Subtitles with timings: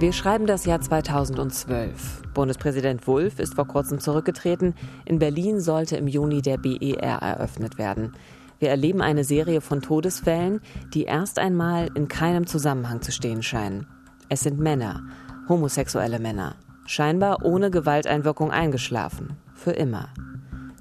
[0.00, 2.22] Wir schreiben das Jahr 2012.
[2.32, 4.76] Bundespräsident Wulff ist vor kurzem zurückgetreten.
[5.04, 8.12] In Berlin sollte im Juni der BER eröffnet werden.
[8.60, 10.60] Wir erleben eine Serie von Todesfällen,
[10.94, 13.88] die erst einmal in keinem Zusammenhang zu stehen scheinen.
[14.28, 15.02] Es sind Männer,
[15.48, 16.54] homosexuelle Männer,
[16.86, 20.10] scheinbar ohne Gewalteinwirkung eingeschlafen, für immer.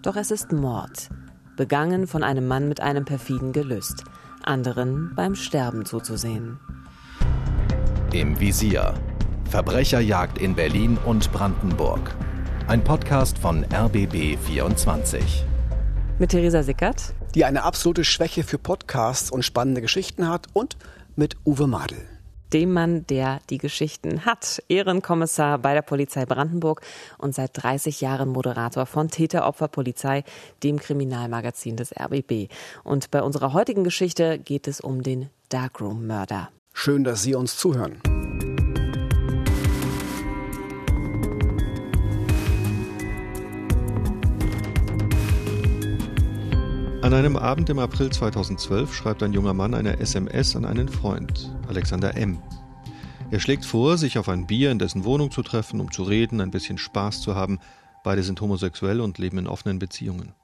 [0.04, 1.09] Doch es ist Mord,
[1.55, 4.04] begangen von einem Mann mit einem perfiden Gelüst,
[4.44, 6.59] anderen beim Sterben zuzusehen.
[8.13, 8.93] Im Visier.
[9.49, 12.16] Verbrecherjagd in Berlin und Brandenburg.
[12.67, 15.43] Ein Podcast von RBB 24.
[16.17, 17.13] Mit Theresa Sickert.
[17.35, 20.47] Die eine absolute Schwäche für Podcasts und spannende Geschichten hat.
[20.53, 20.77] Und
[21.17, 21.97] mit Uwe Madel.
[22.53, 24.63] Dem Mann, der die Geschichten hat.
[24.69, 26.81] Ehrenkommissar bei der Polizei Brandenburg
[27.17, 30.23] und seit 30 Jahren Moderator von Täter-Opfer-Polizei,
[30.63, 32.47] dem Kriminalmagazin des RBB.
[32.85, 36.49] Und bei unserer heutigen Geschichte geht es um den Darkroom-Mörder.
[36.80, 37.97] Schön, dass Sie uns zuhören.
[47.02, 51.52] An einem Abend im April 2012 schreibt ein junger Mann eine SMS an einen Freund,
[51.67, 52.38] Alexander M.
[53.31, 56.39] Er schlägt vor, sich auf ein Bier in dessen Wohnung zu treffen, um zu reden,
[56.42, 57.58] ein bisschen Spaß zu haben.
[58.03, 60.36] Beide sind homosexuell und leben in offenen Beziehungen.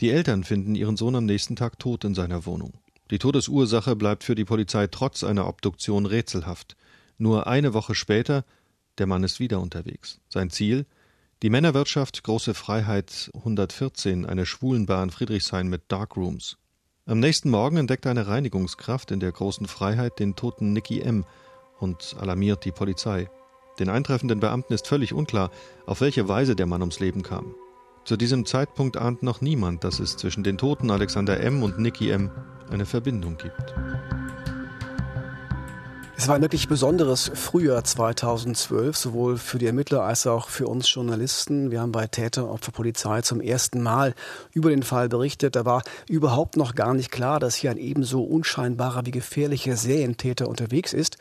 [0.00, 2.72] Die Eltern finden ihren Sohn am nächsten Tag tot in seiner Wohnung.
[3.10, 6.76] Die Todesursache bleibt für die Polizei trotz einer Obduktion rätselhaft.
[7.18, 8.44] Nur eine Woche später,
[8.98, 10.20] der Mann ist wieder unterwegs.
[10.28, 10.86] Sein Ziel?
[11.42, 16.56] Die Männerwirtschaft Große Freiheit 114, eine Schwulenbahn Friedrichshain mit Darkrooms.
[17.06, 21.26] Am nächsten Morgen entdeckt eine Reinigungskraft in der Großen Freiheit den toten Nicky M.
[21.78, 23.28] und alarmiert die Polizei.
[23.78, 25.50] Den eintreffenden Beamten ist völlig unklar,
[25.84, 27.54] auf welche Weise der Mann ums Leben kam.
[28.04, 31.62] Zu diesem Zeitpunkt ahnt noch niemand, dass es zwischen den Toten Alexander M.
[31.62, 32.30] und Nicky M.
[32.70, 33.74] eine Verbindung gibt.
[36.16, 40.92] Es war ein wirklich besonderes Frühjahr 2012, sowohl für die Ermittler als auch für uns
[40.94, 41.72] Journalisten.
[41.72, 44.14] Wir haben bei Täter Opfer Polizei zum ersten Mal
[44.52, 45.56] über den Fall berichtet.
[45.56, 50.48] Da war überhaupt noch gar nicht klar, dass hier ein ebenso unscheinbarer wie gefährlicher Serientäter
[50.48, 51.18] unterwegs ist.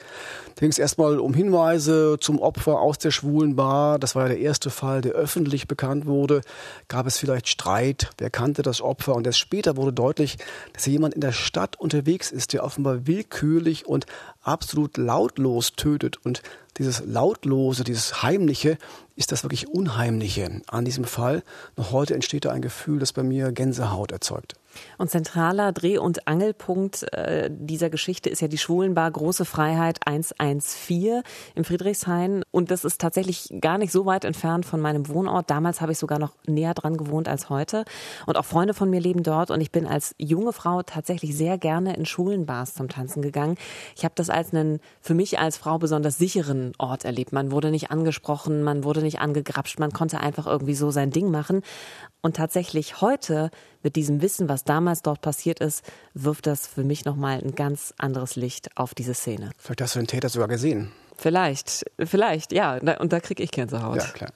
[0.56, 3.98] Da ging es erstmal um Hinweise zum Opfer aus der schwulen Bar.
[3.98, 6.42] Das war ja der erste Fall, der öffentlich bekannt wurde.
[6.88, 8.12] Gab es vielleicht Streit?
[8.20, 9.16] Wer kannte das Opfer?
[9.16, 10.38] Und erst später wurde deutlich,
[10.72, 14.06] dass hier jemand in der Stadt unterwegs ist, der offenbar willkürlich und
[14.44, 16.18] absolut lautlos tötet.
[16.24, 16.44] Und
[16.78, 18.78] dieses Lautlose, dieses Heimliche
[19.16, 21.44] ist das wirklich Unheimliche an diesem Fall.
[21.78, 24.56] Noch heute entsteht da ein Gefühl, das bei mir Gänsehaut erzeugt.
[24.98, 31.22] Und zentraler Dreh- und Angelpunkt äh, dieser Geschichte ist ja die Schwulenbar Große Freiheit 114
[31.56, 32.44] im Friedrichshain.
[32.52, 35.50] Und das ist tatsächlich gar nicht so weit entfernt von meinem Wohnort.
[35.50, 37.86] Damals habe ich sogar noch näher dran gewohnt als heute.
[38.26, 39.52] Und auch Freunde von mir leben dort.
[39.52, 43.58] Und ich bin als junge Frau tatsächlich sehr gerne in Schulenbars zum Tanzen gegangen.
[43.96, 47.34] Ich habe das als einen für mich als Frau besonders sicheren Ort erlebt.
[47.34, 51.32] Man wurde nicht angesprochen, man wurde nicht angegrapscht, man konnte einfach irgendwie so sein Ding
[51.32, 51.62] machen.
[52.22, 53.52] Und tatsächlich heute
[53.84, 55.84] mit diesem Wissen, was damals dort passiert ist,
[56.14, 59.52] wirft das für mich nochmal ein ganz anderes Licht auf diese Szene.
[59.58, 60.92] Vielleicht hast du den Täter sogar gesehen.
[61.18, 62.78] Vielleicht, vielleicht, ja.
[63.00, 63.98] Und da kriege ich Gänsehaut.
[63.98, 64.32] Ja, klar.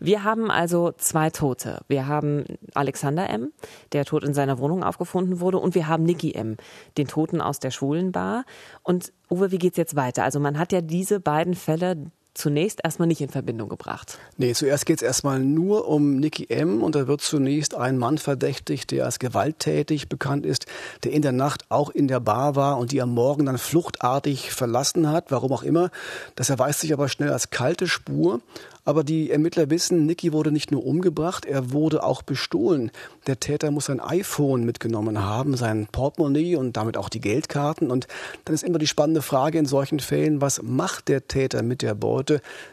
[0.00, 1.80] Wir haben also zwei Tote.
[1.88, 3.52] Wir haben Alexander M.,
[3.92, 6.56] der tot in seiner Wohnung aufgefunden wurde, und wir haben Nicky M.,
[6.98, 8.44] den Toten aus der Schwulenbar.
[8.82, 10.24] Und Uwe, wie geht's jetzt weiter?
[10.24, 14.18] Also man hat ja diese beiden Fälle zunächst erstmal nicht in Verbindung gebracht.
[14.36, 16.82] Nee, zuerst geht es erstmal nur um Nicky M.
[16.82, 20.66] und da wird zunächst ein Mann verdächtigt, der als gewalttätig bekannt ist,
[21.04, 24.52] der in der Nacht auch in der Bar war und die am Morgen dann fluchtartig
[24.52, 25.90] verlassen hat, warum auch immer.
[26.34, 28.40] Das erweist sich aber schnell als kalte Spur.
[28.86, 32.90] Aber die Ermittler wissen, Nicky wurde nicht nur umgebracht, er wurde auch bestohlen.
[33.26, 37.90] Der Täter muss sein iPhone mitgenommen haben, sein Portemonnaie und damit auch die Geldkarten.
[37.90, 38.08] Und
[38.44, 41.94] dann ist immer die spannende Frage in solchen Fällen, was macht der Täter mit der
[41.94, 42.23] Beute?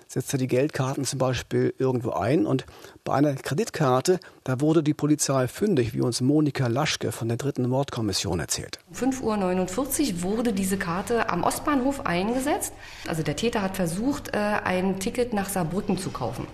[0.07, 2.45] Setzt er die Geldkarten zum Beispiel irgendwo ein?
[2.45, 2.65] Und
[3.03, 7.67] bei einer Kreditkarte, da wurde die Polizei fündig, wie uns Monika Laschke von der dritten
[7.67, 8.79] Mordkommission erzählt.
[8.93, 12.73] 5.49 Uhr wurde diese Karte am Ostbahnhof eingesetzt.
[13.07, 16.47] Also der Täter hat versucht, äh, ein Ticket nach Saarbrücken zu kaufen.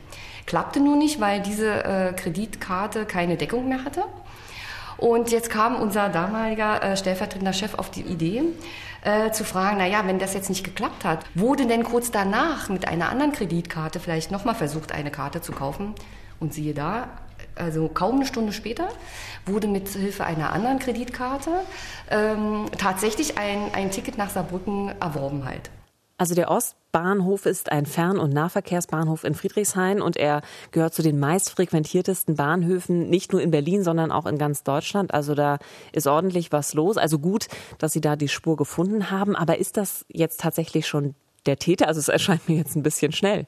[0.46, 4.04] Klappte nun nicht, weil diese äh, Kreditkarte keine Deckung mehr hatte.
[4.98, 8.44] Und jetzt kam unser damaliger äh, stellvertretender Chef auf die Idee,
[9.04, 12.88] äh, zu fragen, naja, wenn das jetzt nicht geklappt hat, wurde denn kurz danach mit
[12.88, 15.94] einer anderen Kreditkarte vielleicht nochmal versucht, eine Karte zu kaufen?
[16.40, 17.10] Und siehe da,
[17.56, 18.90] also kaum eine Stunde später,
[19.46, 21.52] wurde mit Hilfe einer anderen Kreditkarte
[22.12, 25.70] ähm, tatsächlich ein, ein Ticket nach Saarbrücken erworben halt.
[26.20, 30.42] Also der Ostbahnhof ist ein Fern- und Nahverkehrsbahnhof in Friedrichshain und er
[30.72, 35.14] gehört zu den meistfrequentiertesten Bahnhöfen, nicht nur in Berlin, sondern auch in ganz Deutschland.
[35.14, 35.60] Also da
[35.92, 36.98] ist ordentlich was los.
[36.98, 37.48] Also gut,
[37.78, 39.36] dass Sie da die Spur gefunden haben.
[39.36, 41.14] Aber ist das jetzt tatsächlich schon
[41.46, 41.88] der Täter.
[41.88, 43.46] Also es erscheint mir jetzt ein bisschen schnell.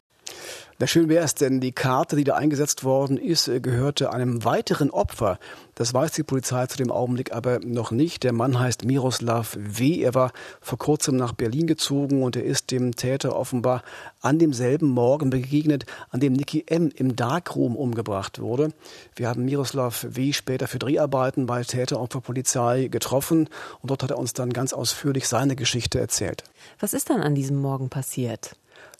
[0.82, 4.46] Na schön wäre es, denn die Karte, die da eingesetzt worden ist, äh, gehörte einem
[4.46, 5.38] weiteren Opfer.
[5.76, 8.24] Das weiß die Polizei zu dem Augenblick aber noch nicht.
[8.24, 10.02] Der Mann heißt Miroslav W.
[10.02, 10.32] Er war
[10.62, 13.84] vor kurzem nach Berlin gezogen und er ist dem Täter offenbar
[14.22, 16.92] an demselben Morgen begegnet, an dem Niki M.
[16.96, 18.72] im Darkroom umgebracht wurde.
[19.16, 20.32] Wir haben Miroslav W.
[20.32, 23.50] später für Dreharbeiten bei Täteropferpolizei getroffen
[23.82, 26.46] und dort hat er uns dann ganz ausführlich seine Geschichte erzählt.
[26.80, 28.56] Was ist dann an diesem Morgen passiert?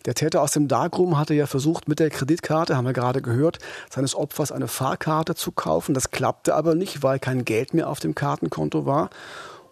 [0.06, 3.58] Der Täter aus dem Darkroom hatte ja versucht, mit der Kreditkarte, haben wir gerade gehört,
[3.90, 5.92] seines Opfers eine Fahrkarte zu kaufen.
[5.92, 9.10] Das klappte aber nicht, weil kein Geld mehr auf dem Kartenkonto war.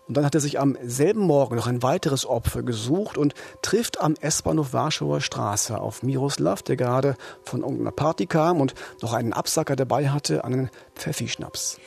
[0.06, 4.00] Und dann hat er sich am selben Morgen noch ein weiteres Opfer gesucht und trifft
[4.00, 9.34] am S-Bahnhof Warschauer Straße auf Miroslav, der gerade von irgendeiner Party kam und noch einen
[9.34, 11.78] Absacker dabei hatte, einen Pfeffi-Schnaps.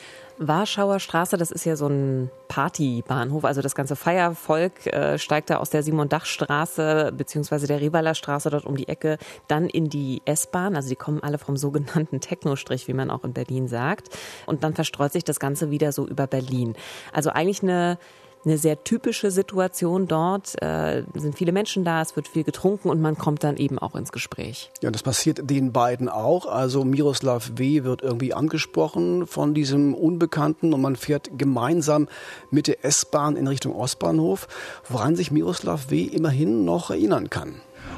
[0.44, 3.46] Warschauer Straße, das ist ja so ein Partybahnhof.
[3.46, 8.66] Also das ganze Feiervolk äh, steigt da aus der Simon-Dach-Straße beziehungsweise der Rivaler Straße dort
[8.66, 10.76] um die Ecke dann in die S-Bahn.
[10.76, 14.10] Also die kommen alle vom sogenannten Technostrich, wie man auch in Berlin sagt.
[14.48, 16.74] Und dann verstreut sich das Ganze wieder so über Berlin.
[17.14, 18.00] Also eigentlich eine
[18.46, 20.62] eine sehr typische Situation dort.
[20.62, 23.96] Äh, sind viele Menschen da, es wird viel getrunken und man kommt dann eben auch
[23.96, 24.72] ins Gespräch.
[24.82, 26.46] Ja, das passiert den beiden auch.
[26.46, 27.84] Also Miroslav W.
[27.84, 32.08] wird irgendwie angesprochen von diesem Unbekannten und man fährt gemeinsam
[32.50, 34.48] mit der S-Bahn in Richtung Ostbahnhof,
[34.90, 36.04] woran sich Miroslav W.
[36.04, 37.56] immerhin noch erinnern kann.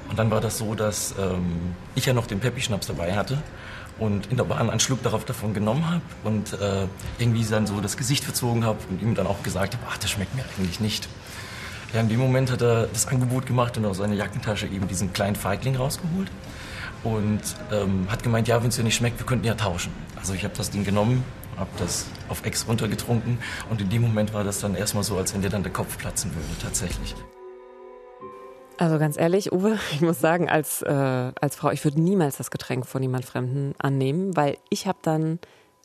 [0.09, 3.37] Und dann war das so, dass ähm, ich ja noch den Peppi-Schnaps dabei hatte
[4.03, 6.87] und in der Bahn einen Schluck darauf davon genommen habe und äh,
[7.19, 10.11] irgendwie dann so das Gesicht verzogen habe und ihm dann auch gesagt habe, ach, das
[10.11, 11.07] schmeckt mir eigentlich nicht.
[11.93, 15.13] Ja, in dem Moment hat er das Angebot gemacht und aus seiner Jackentasche eben diesen
[15.13, 16.29] kleinen Feigling rausgeholt
[17.03, 17.41] und
[17.71, 19.93] ähm, hat gemeint, ja, wenn es dir nicht schmeckt, wir könnten ja tauschen.
[20.17, 21.23] Also ich habe das Ding genommen,
[21.55, 23.37] habe das auf Ex runtergetrunken
[23.69, 25.97] und in dem Moment war das dann erstmal so, als wenn dir dann der Kopf
[25.97, 27.15] platzen würde, tatsächlich.
[28.83, 32.51] Also ganz ehrlich, Uwe, ich muss sagen, als, äh, als Frau, ich würde niemals das
[32.51, 35.39] Getränk von jemand Fremden annehmen, weil ich habe dann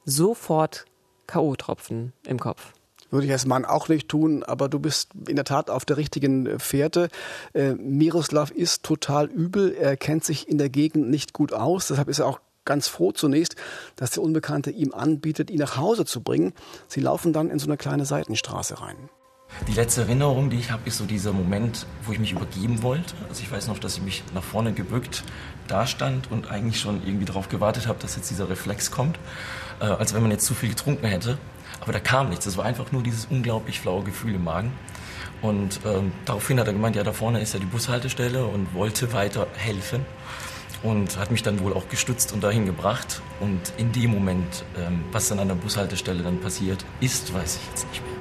[0.05, 0.85] sofort
[1.29, 2.73] K.O.-Tropfen im Kopf.
[3.13, 5.97] Würde ich als Mann auch nicht tun, aber du bist in der Tat auf der
[5.97, 7.09] richtigen Fährte.
[7.55, 12.09] Äh, Miroslav ist total übel, er kennt sich in der Gegend nicht gut aus, deshalb
[12.09, 13.55] ist er auch ganz froh zunächst,
[13.95, 16.53] dass der Unbekannte ihm anbietet, ihn nach Hause zu bringen.
[16.89, 19.09] Sie laufen dann in so eine kleine Seitenstraße rein.
[19.67, 23.15] Die letzte Erinnerung, die ich habe, ist so dieser Moment, wo ich mich übergeben wollte.
[23.29, 25.25] Also ich weiß noch, dass ich mich nach vorne gebückt
[25.67, 29.19] dastand und eigentlich schon irgendwie darauf gewartet habe, dass jetzt dieser Reflex kommt,
[29.81, 31.39] äh, als wenn man jetzt zu viel getrunken hätte.
[31.81, 32.47] Aber da kam nichts.
[32.47, 34.73] Es war einfach nur dieses unglaublich flaue Gefühl im Magen.
[35.43, 39.13] Und ähm, daraufhin hat er gemeint, ja, da vorne ist ja die Bushaltestelle und wollte
[39.13, 40.05] weiter helfen
[40.83, 43.21] und hat mich dann wohl auch gestützt und dahin gebracht.
[43.41, 47.69] Und in dem Moment, ähm, was dann an der Bushaltestelle dann passiert ist, weiß ich
[47.69, 48.18] jetzt nicht mehr.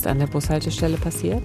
[0.00, 1.42] Ist an der Bushaltestelle passiert?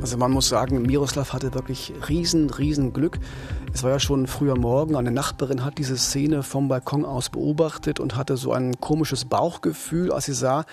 [0.00, 3.20] Also man muss sagen, Miroslav hatte wirklich riesen, riesen Glück.
[3.72, 8.00] Es war ja schon früher Morgen, eine Nachbarin hat diese Szene vom Balkon aus beobachtet
[8.00, 10.64] und hatte so ein komisches Bauchgefühl, als sie sah,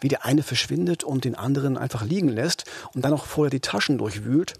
[0.00, 3.58] wie der eine verschwindet und den anderen einfach liegen lässt und dann auch vorher die
[3.58, 4.54] Taschen durchwühlt.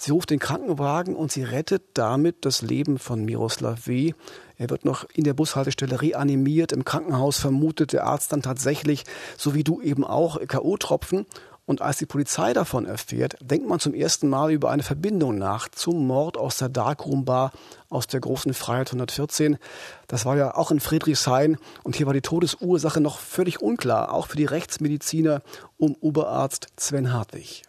[0.00, 4.12] Sie ruft den Krankenwagen und sie rettet damit das Leben von Miroslav W.
[4.56, 6.70] Er wird noch in der Bushaltestelle reanimiert.
[6.70, 9.02] Im Krankenhaus vermutet der Arzt dann tatsächlich,
[9.36, 11.26] so wie du eben auch, K.O.-Tropfen.
[11.66, 15.68] Und als die Polizei davon erfährt, denkt man zum ersten Mal über eine Verbindung nach
[15.68, 17.50] zum Mord aus der Darkroom Bar
[17.90, 19.58] aus der großen Freiheit 114.
[20.06, 24.28] Das war ja auch in Friedrichshain und hier war die Todesursache noch völlig unklar, auch
[24.28, 25.42] für die Rechtsmediziner
[25.76, 27.67] um Oberarzt Sven Hartwig.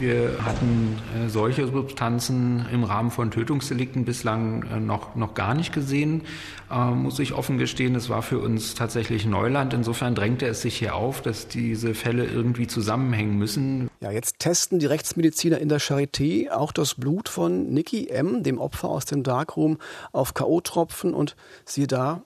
[0.00, 5.74] Wir hatten äh, solche Substanzen im Rahmen von Tötungsdelikten bislang äh, noch, noch gar nicht
[5.74, 6.22] gesehen,
[6.70, 7.94] äh, muss ich offen gestehen.
[7.94, 9.74] Es war für uns tatsächlich Neuland.
[9.74, 13.90] Insofern drängte es sich hier auf, dass diese Fälle irgendwie zusammenhängen müssen.
[14.00, 18.58] Ja, jetzt testen die Rechtsmediziner in der Charité auch das Blut von Nicky M., dem
[18.58, 19.76] Opfer aus dem Darkroom,
[20.12, 22.22] auf K.O.-Tropfen und siehe da,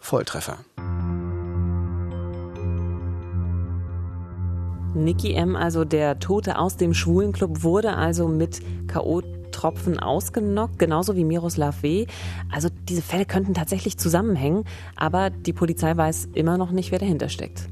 [0.00, 0.58] Volltreffer.
[4.96, 9.22] Nicky M., also der Tote aus dem Schwulenclub, wurde also mit K.O.
[9.52, 12.06] Tropfen ausgenockt, genauso wie Miroslav W.
[12.52, 14.64] Also diese Fälle könnten tatsächlich zusammenhängen,
[14.96, 17.68] aber die Polizei weiß immer noch nicht, wer dahinter steckt.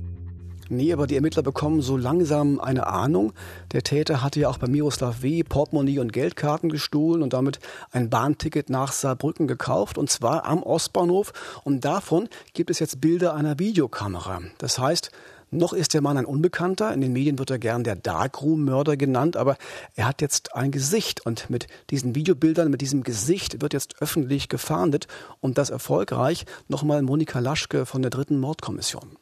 [0.70, 3.34] Nee, aber die Ermittler bekommen so langsam eine Ahnung.
[3.72, 5.42] Der Täter hatte ja auch bei Miroslav W.
[5.42, 7.58] Portemonnaie und Geldkarten gestohlen und damit
[7.90, 11.32] ein Bahnticket nach Saarbrücken gekauft, und zwar am Ostbahnhof.
[11.64, 14.40] Und davon gibt es jetzt Bilder einer Videokamera.
[14.56, 15.10] Das heißt,
[15.54, 16.92] Noch ist der Mann ein Unbekannter.
[16.92, 19.56] In den Medien wird er gern der Darkroom-Mörder genannt, aber
[19.94, 24.48] er hat jetzt ein Gesicht und mit diesen Videobildern, mit diesem Gesicht wird jetzt öffentlich
[24.48, 25.06] gefahndet
[25.40, 26.44] und das erfolgreich.
[26.66, 29.16] Nochmal Monika Laschke von der dritten Mordkommission.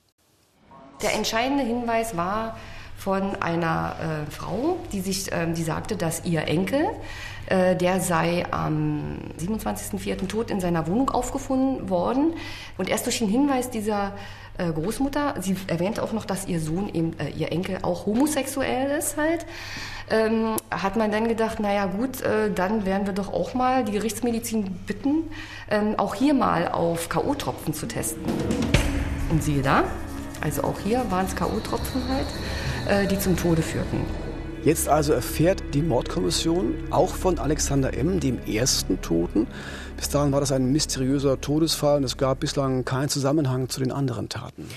[1.02, 2.56] Der entscheidende Hinweis war
[2.96, 6.86] von einer äh, Frau, die sich, äh, die sagte, dass ihr Enkel,
[7.46, 10.28] äh, der sei am 27.04.
[10.28, 12.34] tot in seiner Wohnung aufgefunden worden.
[12.78, 14.12] Und erst durch den Hinweis dieser
[14.58, 19.16] Großmutter, sie erwähnt auch noch, dass ihr Sohn, eben, äh, ihr Enkel auch homosexuell ist
[19.16, 19.46] halt,
[20.10, 23.92] ähm, hat man dann gedacht, naja gut, äh, dann werden wir doch auch mal die
[23.92, 25.30] Gerichtsmedizin bitten,
[25.70, 28.22] ähm, auch hier mal auf K.O.-Tropfen zu testen.
[29.30, 29.84] Und siehe da,
[30.40, 32.26] also auch hier waren es K.O.-Tropfen halt,
[32.88, 34.04] äh, die zum Tode führten.
[34.64, 39.48] Jetzt also erfährt die Mordkommission auch von Alexander M., dem ersten Toten.
[39.96, 43.90] Bis dahin war das ein mysteriöser Todesfall und es gab bislang keinen Zusammenhang zu den
[43.90, 44.68] anderen Taten.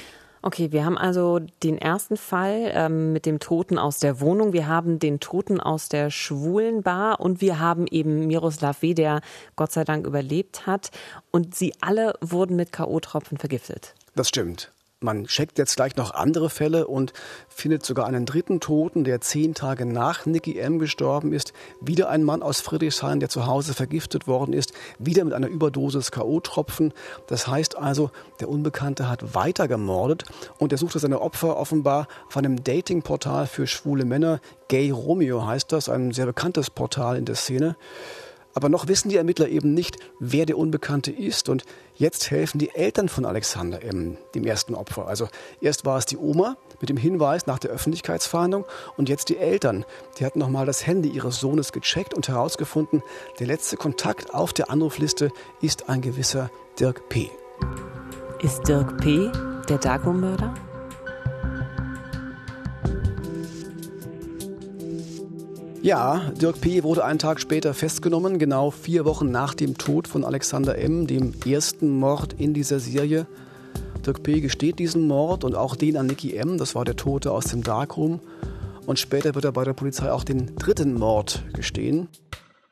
[0.42, 4.68] Okay, wir haben also den ersten Fall ähm, mit dem Toten aus der Wohnung, wir
[4.68, 9.22] haben den Toten aus der Schwulenbar und wir haben eben Miroslav W., der
[9.56, 10.90] Gott sei Dank überlebt hat.
[11.32, 13.94] Und sie alle wurden mit K.O.-Tropfen vergiftet.
[14.16, 14.72] Das stimmt.
[15.06, 17.14] Man checkt jetzt gleich noch andere Fälle und
[17.48, 20.80] findet sogar einen dritten Toten, der zehn Tage nach Nicky M.
[20.80, 21.54] gestorben ist.
[21.80, 24.74] Wieder ein Mann aus Friedrichshain, der zu Hause vergiftet worden ist.
[24.98, 26.92] Wieder mit einer Überdosis K.O.-Tropfen.
[27.28, 28.10] Das heißt also,
[28.40, 30.24] der Unbekannte hat weiter gemordet
[30.58, 34.40] und er suchte seine Opfer offenbar auf einem Datingportal für schwule Männer.
[34.70, 37.76] Gay Romeo heißt das, ein sehr bekanntes Portal in der Szene.
[38.56, 41.50] Aber noch wissen die Ermittler eben nicht, wer der Unbekannte ist.
[41.50, 45.08] Und jetzt helfen die Eltern von Alexander M., dem ersten Opfer.
[45.08, 45.28] Also
[45.60, 49.86] erst war es die Oma mit dem Hinweis nach der Öffentlichkeitsfahndung und jetzt die Eltern.
[50.18, 53.04] Die hatten nochmal das Handy ihres Sohnes gecheckt und herausgefunden,
[53.40, 55.32] der letzte Kontakt auf der Anrufliste
[55.62, 57.30] ist ein gewisser Dirk P.
[58.42, 59.32] Ist Dirk P.
[59.68, 60.54] der Darkroom-Mörder?
[65.86, 66.82] Ja, Dirk P.
[66.82, 71.36] wurde einen Tag später festgenommen, genau vier Wochen nach dem Tod von Alexander M., dem
[71.46, 73.28] ersten Mord in dieser Serie.
[74.04, 74.42] Dirk P.
[74.42, 77.62] gesteht diesen Mord und auch den an Nicky M., das war der Tote aus dem
[77.62, 78.20] Darkroom.
[78.88, 82.08] Und später wird er bei der Polizei auch den dritten Mord gestehen.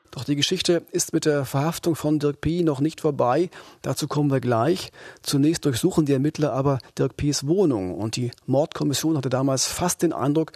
[0.10, 2.64] Doch die Geschichte ist mit der Verhaftung von Dirk P.
[2.64, 3.52] noch nicht vorbei.
[3.84, 4.92] Dazu kommen wir gleich.
[5.22, 10.14] Zunächst durchsuchen die Ermittler aber Dirk P.s Wohnung und die Mordkommission hatte damals fast den
[10.14, 10.54] Eindruck,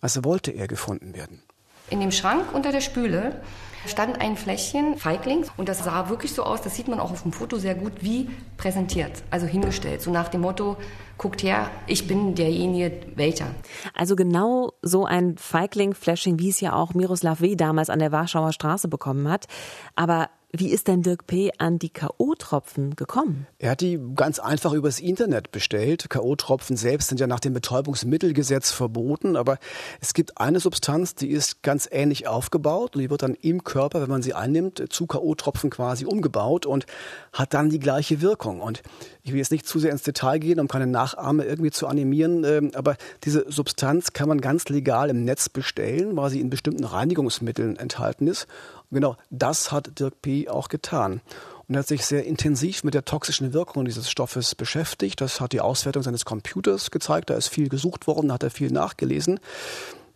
[0.00, 1.42] als wollte er gefunden werden.
[1.88, 3.40] In dem Schrank unter der Spüle
[3.86, 7.22] stand ein Fläschchen Feiglings und das sah wirklich so aus, das sieht man auch auf
[7.22, 10.76] dem Foto sehr gut, wie präsentiert, also hingestellt, so nach dem Motto,
[11.18, 13.46] guckt her, ich bin derjenige, welcher.
[13.94, 17.54] Also genau so ein Feigling-Flashing, wie es ja auch Miroslav W.
[17.54, 19.46] damals an der Warschauer Straße bekommen hat.
[19.94, 21.52] Aber wie ist denn Dirk P.
[21.58, 23.46] an die K.O.-Tropfen gekommen?
[23.58, 26.08] Er hat die ganz einfach übers Internet bestellt.
[26.08, 29.58] K.O.-Tropfen selbst sind ja nach dem Betäubungsmittelgesetz verboten, aber
[30.00, 34.02] es gibt eine Substanz, die ist ganz ähnlich aufgebaut und die wird dann im Körper,
[34.02, 36.86] wenn man sie einnimmt, zu K.O.-Tropfen quasi umgebaut und
[37.32, 38.60] hat dann die gleiche Wirkung.
[38.60, 38.82] Und
[39.22, 42.44] ich will jetzt nicht zu sehr ins Detail gehen, um keine Nachahme irgendwie zu animieren,
[42.44, 46.84] ähm, aber diese Substanz kann man ganz legal im Netz bestellen, weil sie in bestimmten
[46.84, 48.46] Reinigungsmitteln enthalten ist.
[48.90, 50.48] Und genau das hat Dirk P.
[50.48, 51.20] auch getan.
[51.68, 55.20] Und er hat sich sehr intensiv mit der toxischen Wirkung dieses Stoffes beschäftigt.
[55.20, 57.30] Das hat die Auswertung seines Computers gezeigt.
[57.30, 59.40] Da ist viel gesucht worden, hat er viel nachgelesen.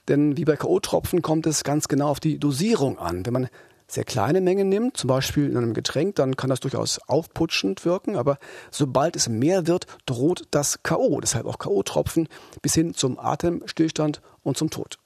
[0.06, 3.26] Denn wie bei K.O.-Tropfen kommt es ganz genau auf die Dosierung an.
[3.26, 3.48] Wenn man
[3.88, 8.14] sehr kleine Mengen nimmt, zum Beispiel in einem Getränk, dann kann das durchaus aufputschend wirken.
[8.14, 8.38] Aber
[8.70, 11.20] sobald es mehr wird, droht das K.O.
[11.20, 12.28] Deshalb auch K.O.-Tropfen
[12.62, 14.99] bis hin zum Atemstillstand und zum Tod.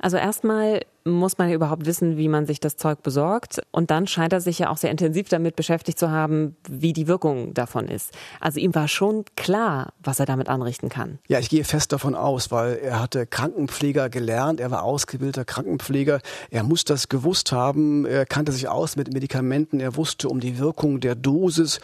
[0.00, 3.60] Also erstmal muss man ja überhaupt wissen, wie man sich das Zeug besorgt.
[3.70, 7.06] Und dann scheint er sich ja auch sehr intensiv damit beschäftigt zu haben, wie die
[7.06, 8.12] Wirkung davon ist.
[8.40, 11.18] Also ihm war schon klar, was er damit anrichten kann.
[11.28, 16.20] Ja, ich gehe fest davon aus, weil er hatte Krankenpfleger gelernt, er war ausgebildeter Krankenpfleger,
[16.50, 20.58] er muss das gewusst haben, er kannte sich aus mit Medikamenten, er wusste um die
[20.58, 21.80] Wirkung der Dosis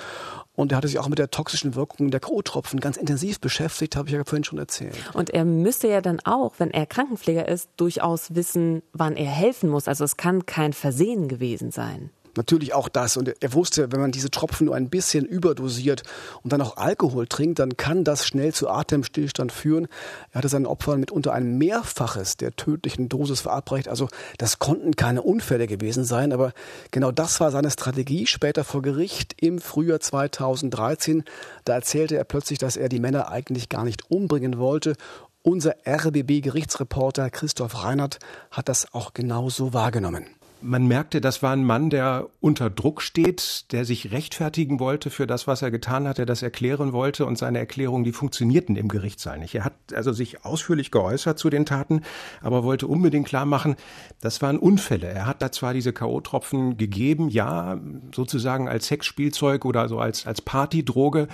[0.55, 4.09] und er hatte sich auch mit der toxischen Wirkung der K.O.-Tropfen ganz intensiv beschäftigt, habe
[4.09, 4.97] ich ja vorhin schon erzählt.
[5.15, 9.71] Und er müsste ja dann auch, wenn er Krankenpfleger ist, durchaus wissen, wann er helfen
[9.71, 9.89] muss.
[9.89, 12.11] Also es kann kein Versehen gewesen sein.
[12.37, 13.17] Natürlich auch das.
[13.17, 16.03] Und er wusste, wenn man diese Tropfen nur ein bisschen überdosiert
[16.43, 19.89] und dann auch Alkohol trinkt, dann kann das schnell zu Atemstillstand führen.
[20.31, 23.89] Er hatte seinen Opfern mitunter ein Mehrfaches der tödlichen Dosis verabreicht.
[23.89, 24.09] Also
[24.39, 26.33] das konnten keine Unfälle gewesen sein.
[26.33, 26.53] Aber
[26.91, 31.25] genau das war seine Strategie später vor Gericht im Frühjahr 2013.
[31.65, 34.95] Da erzählte er plötzlich, dass er die Männer eigentlich gar nicht umbringen wollte.
[35.43, 38.21] Unser RBB-Gerichtsreporter Christoph Reinhardt
[38.51, 40.27] hat das auch genauso wahrgenommen.
[40.63, 45.27] Man merkte, das war ein Mann, der unter Druck steht, der sich rechtfertigen wollte für
[45.27, 48.89] das, was er getan hat, der das erklären wollte und seine Erklärungen, die funktionierten im
[48.89, 49.55] Gerichtssaal nicht.
[49.55, 52.03] Er hat also sich ausführlich geäußert zu den Taten,
[52.41, 53.77] aber wollte unbedingt klar machen,
[54.21, 55.09] das waren Unfälle.
[55.09, 57.81] Er hat da zwar diese K.O.-Tropfen gegeben, ja,
[58.15, 61.29] sozusagen als Sexspielzeug oder so als, als Partydroge,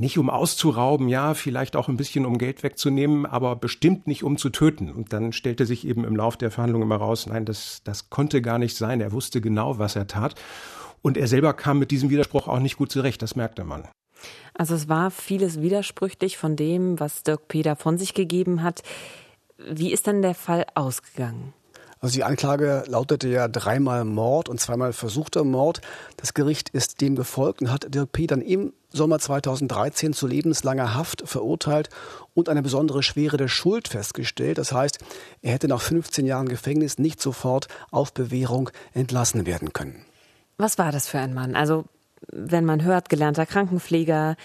[0.00, 4.36] nicht um auszurauben, ja, vielleicht auch ein bisschen um Geld wegzunehmen, aber bestimmt nicht um
[4.36, 4.90] zu töten.
[4.90, 8.42] Und dann stellte sich eben im Lauf der Verhandlungen immer raus, nein, das, das konnte
[8.42, 9.00] gar nicht sein.
[9.00, 10.34] Er wusste genau, was er tat.
[11.02, 13.84] Und er selber kam mit diesem Widerspruch auch nicht gut zurecht, das merkte man.
[14.54, 18.82] Also es war vieles widersprüchlich von dem, was Dirk Peter von sich gegeben hat.
[19.58, 21.52] Wie ist dann der Fall ausgegangen?
[22.00, 25.80] Also die Anklage lautete ja dreimal Mord und zweimal versuchter Mord.
[26.16, 28.26] Das Gericht ist dem gefolgt und hat Dirk P.
[28.26, 31.90] dann im Sommer 2013 zu lebenslanger Haft verurteilt
[32.34, 34.58] und eine besondere Schwere der Schuld festgestellt.
[34.58, 34.98] Das heißt,
[35.42, 40.04] er hätte nach 15 Jahren Gefängnis nicht sofort auf Bewährung entlassen werden können.
[40.56, 41.54] Was war das für ein Mann?
[41.54, 41.84] Also,
[42.32, 44.36] wenn man hört, gelernter Krankenpfleger,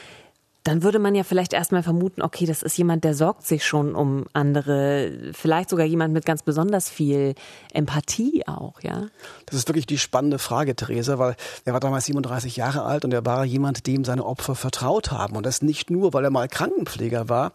[0.63, 3.95] dann würde man ja vielleicht erstmal vermuten, okay, das ist jemand, der sorgt sich schon
[3.95, 7.35] um andere, vielleicht sogar jemand mit ganz besonders viel
[7.73, 9.07] Empathie auch, ja?
[9.45, 13.13] Das ist wirklich die spannende Frage, Theresa, weil er war damals 37 Jahre alt und
[13.13, 15.35] er war jemand, dem seine Opfer vertraut haben.
[15.35, 17.51] Und das nicht nur, weil er mal Krankenpfleger war,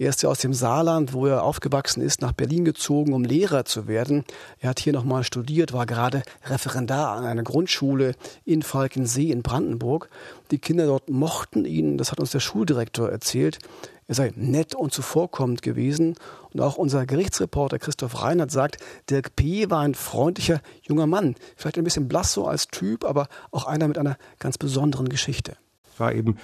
[0.00, 3.66] er ist ja aus dem Saarland, wo er aufgewachsen ist, nach Berlin gezogen, um Lehrer
[3.66, 4.24] zu werden.
[4.58, 8.14] Er hat hier nochmal studiert, war gerade Referendar an einer Grundschule
[8.46, 10.08] in Falkensee in Brandenburg.
[10.52, 13.58] Die Kinder dort mochten ihn, das hat uns der Schuldirektor erzählt.
[14.06, 16.14] Er sei nett und zuvorkommend gewesen.
[16.54, 18.78] Und auch unser Gerichtsreporter Christoph Reinhardt sagt,
[19.10, 19.68] Dirk P.
[19.68, 21.34] war ein freundlicher junger Mann.
[21.56, 25.58] Vielleicht ein bisschen blass so als Typ, aber auch einer mit einer ganz besonderen Geschichte.
[25.98, 26.38] War eben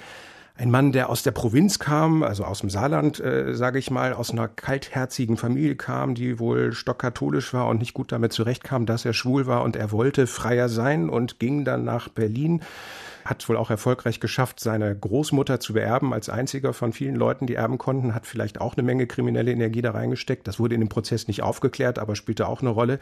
[0.57, 4.13] ein Mann, der aus der Provinz kam, also aus dem Saarland, äh, sage ich mal,
[4.13, 9.05] aus einer kaltherzigen Familie kam, die wohl stockkatholisch war und nicht gut damit zurechtkam, dass
[9.05, 12.61] er schwul war und er wollte freier sein und ging dann nach Berlin
[13.29, 17.55] hat wohl auch erfolgreich geschafft, seine Großmutter zu beerben, als einziger von vielen Leuten, die
[17.55, 20.47] erben konnten, hat vielleicht auch eine Menge kriminelle Energie da reingesteckt.
[20.47, 22.99] Das wurde in dem Prozess nicht aufgeklärt, aber spielte auch eine Rolle.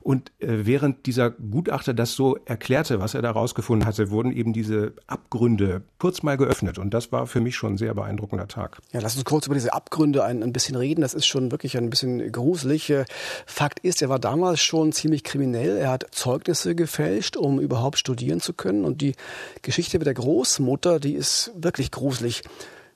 [0.00, 4.52] Und äh, während dieser Gutachter das so erklärte, was er da rausgefunden hatte, wurden eben
[4.52, 6.78] diese Abgründe kurz mal geöffnet.
[6.78, 8.78] Und das war für mich schon ein sehr beeindruckender Tag.
[8.92, 11.02] Ja, lass uns kurz über diese Abgründe ein, ein bisschen reden.
[11.02, 12.90] Das ist schon wirklich ein bisschen gruselig.
[12.90, 13.04] Äh,
[13.46, 15.76] Fakt ist, er war damals schon ziemlich kriminell.
[15.76, 18.84] Er hat Zeugnisse gefälscht, um überhaupt studieren zu können.
[18.84, 19.14] Und die
[19.62, 22.42] Geschichte mit der Großmutter, die ist wirklich gruselig.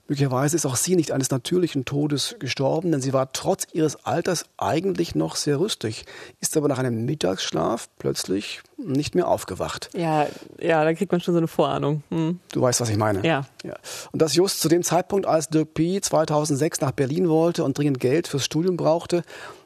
[0.09, 4.45] Möglicherweise ist auch sie nicht eines natürlichen Todes gestorben, denn sie war trotz ihres Alters
[4.59, 6.05] eigentlich noch sehr rüstig,
[6.41, 9.91] ist aber nach einem Mittagsschlaf plötzlich nicht mehr aufgewacht.
[9.95, 10.27] Ja,
[10.61, 12.03] ja, da kriegt man schon so eine Vorahnung.
[12.11, 12.41] Hm.
[12.53, 13.25] Du weißt, was ich meine.
[13.25, 13.47] Ja.
[13.63, 13.75] ja.
[14.11, 16.01] Und das just zu dem Zeitpunkt, als Dirk P.
[16.01, 19.23] 2006 nach Berlin wollte und dringend Geld fürs Studium brauchte,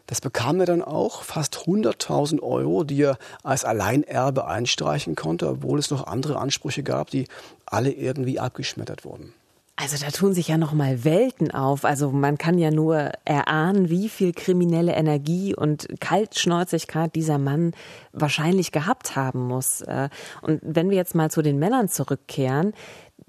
[0.06, 5.78] das bekam er dann auch, fast 100.000 Euro, die er als Alleinerbe einstreichen konnte, obwohl
[5.78, 7.26] es noch andere Ansprüche gab, die
[7.66, 9.32] alle irgendwie abgeschmettert wurden.
[9.78, 11.84] Also da tun sich ja noch mal Welten auf.
[11.84, 17.72] Also man kann ja nur erahnen, wie viel kriminelle Energie und Kaltschnäuzigkeit dieser Mann
[18.12, 19.82] wahrscheinlich gehabt haben muss.
[19.82, 20.08] Äh,
[20.40, 22.72] und wenn wir jetzt mal zu den Männern zurückkehren,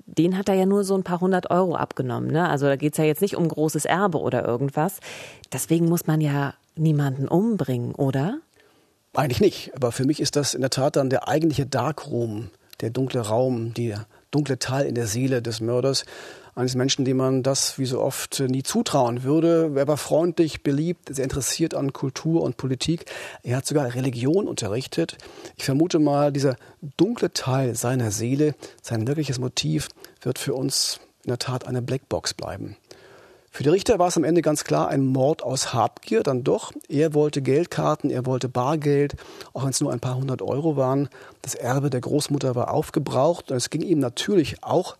[0.05, 2.31] den hat er ja nur so ein paar hundert Euro abgenommen.
[2.31, 2.47] Ne?
[2.47, 5.01] Also da geht's ja jetzt nicht um großes Erbe oder irgendwas.
[5.51, 8.39] Deswegen muss man ja niemanden umbringen, oder?
[9.13, 9.71] Eigentlich nicht.
[9.75, 12.49] Aber für mich ist das in der Tat dann der eigentliche Darkroom,
[12.81, 16.05] der dunkle Raum, der dunkle Teil in der Seele des Mörders.
[16.53, 19.71] Eines Menschen, dem man das wie so oft nie zutrauen würde.
[19.75, 23.05] Er war freundlich, beliebt, sehr interessiert an Kultur und Politik.
[23.43, 25.17] Er hat sogar Religion unterrichtet.
[25.55, 26.55] Ich vermute mal, dieser
[26.97, 29.87] dunkle Teil seiner Seele, sein wirkliches Motiv,
[30.21, 32.75] wird für uns in der Tat eine Blackbox bleiben.
[33.57, 36.73] Für die Richter war es am Ende ganz klar ein Mord aus Habgier, dann doch.
[36.89, 39.15] Er wollte Geldkarten, er wollte Bargeld,
[39.51, 41.09] auch wenn es nur ein paar hundert Euro waren.
[41.41, 44.95] Das Erbe der Großmutter war aufgebraucht und es ging ihm natürlich auch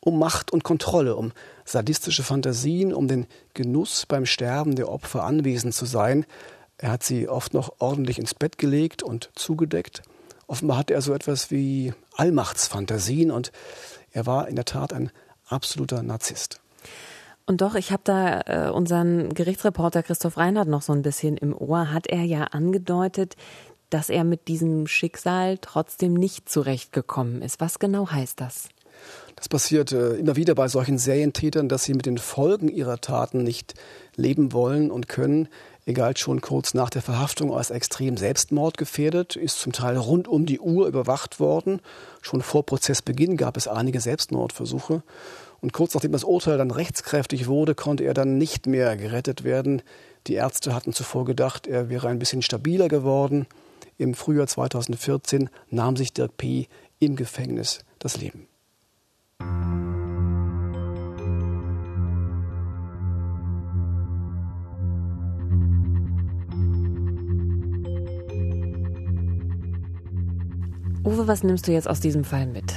[0.00, 1.30] um Macht und Kontrolle, um
[1.64, 6.26] sadistische Fantasien, um den Genuss beim Sterben der Opfer anwesend zu sein.
[6.78, 10.02] Er hat sie oft noch ordentlich ins Bett gelegt und zugedeckt.
[10.48, 13.52] Offenbar hatte er so etwas wie Allmachtsfantasien und
[14.10, 15.12] er war in der Tat ein
[15.46, 16.58] absoluter Narzisst.
[17.46, 21.54] Und doch, ich habe da äh, unseren Gerichtsreporter Christoph Reinhardt noch so ein bisschen im
[21.56, 23.36] Ohr, hat er ja angedeutet,
[23.90, 27.60] dass er mit diesem Schicksal trotzdem nicht zurechtgekommen ist.
[27.60, 28.68] Was genau heißt das?
[29.36, 33.42] Das passiert äh, immer wieder bei solchen Serientätern, dass sie mit den Folgen ihrer Taten
[33.42, 33.74] nicht
[34.16, 35.48] leben wollen und können.
[35.86, 40.46] Er galt schon kurz nach der Verhaftung als extrem selbstmordgefährdet, ist zum Teil rund um
[40.46, 41.80] die Uhr überwacht worden.
[42.22, 45.02] Schon vor Prozessbeginn gab es einige Selbstmordversuche.
[45.64, 49.80] Und kurz nachdem das Urteil dann rechtskräftig wurde, konnte er dann nicht mehr gerettet werden.
[50.26, 53.46] Die Ärzte hatten zuvor gedacht, er wäre ein bisschen stabiler geworden.
[53.96, 56.68] Im Frühjahr 2014 nahm sich Dirk P.
[56.98, 58.46] im Gefängnis das Leben.
[71.06, 72.74] Uwe, was nimmst du jetzt aus diesem Fall mit?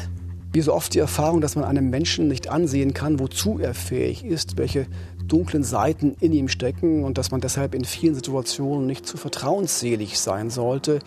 [0.57, 4.25] Wie so oft die Erfahrung, dass man einem Menschen nicht ansehen kann, wozu er fähig
[4.25, 4.87] ist, welche
[5.23, 10.17] dunklen Seiten in ihm stecken und dass man deshalb in vielen Situationen nicht zu vertrauensselig
[10.17, 10.97] sein sollte.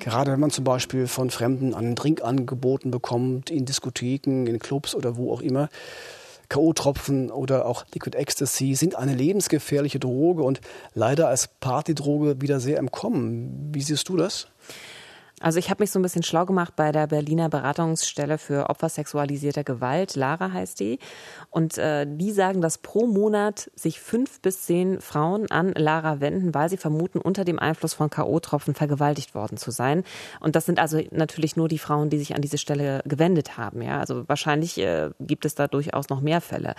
[0.00, 4.96] Gerade wenn man zum Beispiel von Fremden einen Drink angeboten bekommt, in Diskotheken, in Clubs
[4.96, 5.68] oder wo auch immer.
[6.48, 10.60] K.O.-Tropfen oder auch Liquid Ecstasy sind eine lebensgefährliche Droge und
[10.94, 13.70] leider als Partydroge wieder sehr im Kommen.
[13.72, 14.48] Wie siehst du das?
[15.40, 18.88] Also ich habe mich so ein bisschen schlau gemacht bei der Berliner Beratungsstelle für Opfer
[18.88, 20.98] sexualisierter Gewalt, Lara heißt die.
[21.50, 26.54] Und äh, die sagen, dass pro Monat sich fünf bis zehn Frauen an Lara wenden,
[26.54, 30.02] weil sie vermuten, unter dem Einfluss von K.O.-Tropfen vergewaltigt worden zu sein.
[30.40, 33.80] Und das sind also natürlich nur die Frauen, die sich an diese Stelle gewendet haben.
[33.82, 36.74] Ja, also wahrscheinlich äh, gibt es da durchaus noch mehr Fälle.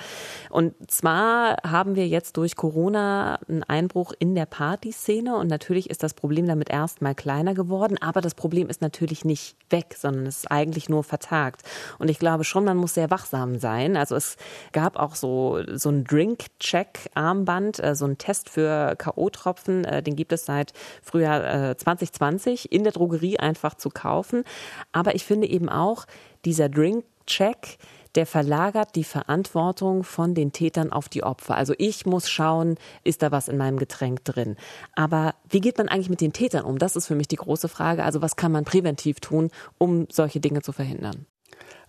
[0.50, 6.04] Und zwar haben wir jetzt durch Corona einen Einbruch in der Partyszene und natürlich ist
[6.04, 10.26] das Problem damit erstmal kleiner geworden, aber das Problem Problem ist natürlich nicht weg, sondern
[10.26, 11.62] es ist eigentlich nur vertagt.
[12.00, 13.96] Und ich glaube schon, man muss sehr wachsam sein.
[13.96, 14.38] Also es
[14.72, 20.34] gab auch so, so ein Drink-Check-Armband, äh, so ein Test für K.O.-Tropfen, äh, den gibt
[20.34, 24.44] es seit Frühjahr 2020 äh, in der Drogerie einfach zu kaufen.
[24.92, 26.08] Aber ich finde eben auch,
[26.44, 27.78] dieser Drink-Check,
[28.16, 31.56] der verlagert die Verantwortung von den Tätern auf die Opfer.
[31.56, 34.56] Also ich muss schauen, ist da was in meinem Getränk drin.
[34.96, 36.78] Aber wie geht man eigentlich mit den Tätern um?
[36.78, 38.04] Das ist für mich die große Frage.
[38.04, 41.26] Also was kann man präventiv tun, um solche Dinge zu verhindern?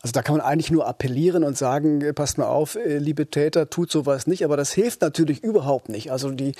[0.02, 3.28] Also da kann man eigentlich nur appellieren und sagen, äh, passt mal auf, äh, liebe
[3.28, 4.44] Täter, tut sowas nicht.
[4.46, 6.10] Aber das hilft natürlich überhaupt nicht.
[6.10, 6.52] Also die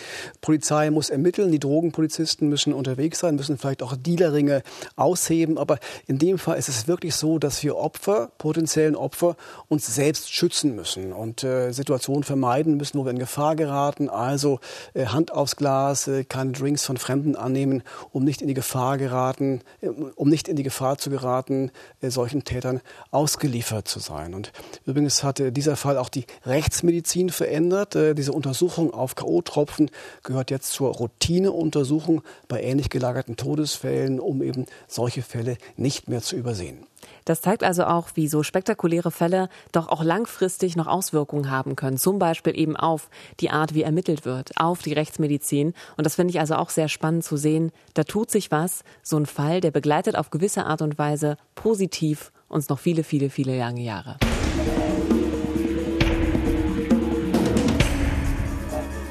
[0.43, 4.63] Polizei muss ermitteln, die Drogenpolizisten müssen unterwegs sein, müssen vielleicht auch Dealerringe
[4.97, 5.57] ausheben.
[5.57, 9.37] Aber in dem Fall ist es wirklich so, dass wir Opfer, potenziellen Opfer,
[9.69, 14.11] uns selbst schützen müssen und äh, Situationen vermeiden müssen, wo wir in Gefahr geraten.
[14.11, 14.61] Also
[14.93, 18.99] äh, Hand aufs Glas, äh, keine Drinks von Fremden annehmen, um nicht in die Gefahr
[18.99, 21.71] geraten, äh, um nicht in die Gefahr zu geraten,
[22.03, 24.35] solchen Tätern aus ausgeliefert zu sein.
[24.35, 24.53] Und
[24.87, 27.95] übrigens hat dieser Fall auch die Rechtsmedizin verändert.
[27.95, 29.89] Äh, diese Untersuchung auf K.O.-Tropfen
[30.25, 36.35] gehört jetzt zur Routineuntersuchung bei ähnlich gelagerten Todesfällen, um eben solche Fälle nicht mehr zu
[36.35, 36.87] übersehen.
[37.25, 41.97] Das zeigt also auch, wie so spektakuläre Fälle doch auch langfristig noch Auswirkungen haben können.
[41.97, 45.73] Zum Beispiel eben auf die Art, wie ermittelt wird, auf die Rechtsmedizin.
[45.97, 47.71] Und das finde ich also auch sehr spannend zu sehen.
[47.95, 48.83] Da tut sich was.
[49.03, 53.31] So ein Fall, der begleitet auf gewisse Art und Weise positiv uns noch viele, viele,
[53.31, 54.17] viele lange Jahre.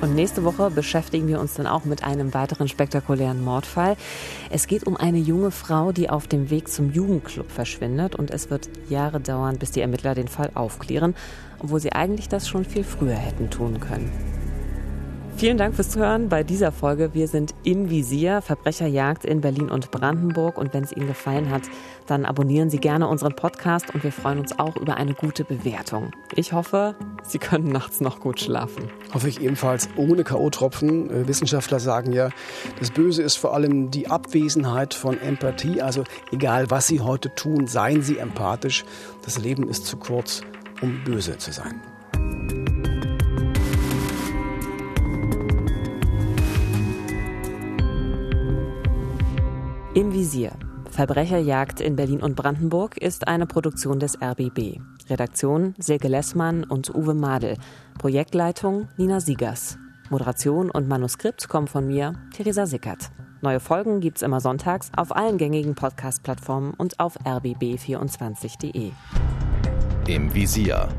[0.02, 3.98] Und nächste Woche beschäftigen wir uns dann auch mit einem weiteren spektakulären Mordfall.
[4.50, 8.50] Es geht um eine junge Frau, die auf dem Weg zum Jugendclub verschwindet und es
[8.50, 11.16] wird Jahre dauern, bis die Ermittler den Fall aufklären,
[11.60, 14.10] obwohl sie eigentlich das schon viel früher hätten tun können.
[15.40, 17.14] Vielen Dank fürs Zuhören bei dieser Folge.
[17.14, 20.58] Wir sind im Visier, Verbrecherjagd in Berlin und Brandenburg.
[20.58, 21.62] Und wenn es Ihnen gefallen hat,
[22.10, 26.12] dann abonnieren Sie gerne unseren Podcast und wir freuen uns auch über eine gute Bewertung.
[26.36, 28.90] Ich hoffe, Sie können nachts noch gut schlafen.
[29.14, 31.10] Hoffe ich ebenfalls ohne K.O.-Tropfen.
[31.12, 32.30] Äh, Wissenschaftler sagen ja,
[32.80, 35.82] das Böse ist vor allem die Abwesenheit von Empathie.
[35.82, 38.86] Also egal, was Sie heute tun, seien Sie empathisch.
[39.24, 40.42] Das Leben ist zu kurz,
[40.82, 41.82] um böse zu sein.
[49.94, 50.52] Im Visier.
[51.00, 54.82] Verbrecherjagd in Berlin und Brandenburg ist eine Produktion des RBB.
[55.10, 57.56] Redaktion Silke Lessmann und Uwe Madel.
[57.98, 59.78] Projektleitung Nina Siegers.
[60.10, 63.12] Moderation und Manuskript kommen von mir, Theresa Sickert.
[63.40, 68.92] Neue Folgen gibt's immer sonntags auf allen gängigen Podcast-Plattformen und auf rbb24.de.
[70.10, 70.90] Im Visier.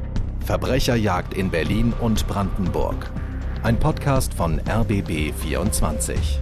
[0.46, 3.10] Verbrecherjagd in Berlin und Brandenburg.
[3.62, 6.40] Ein Podcast von RBB 24.